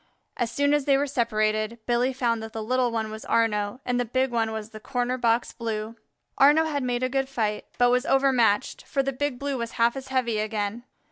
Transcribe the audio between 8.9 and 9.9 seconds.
the Big Blue was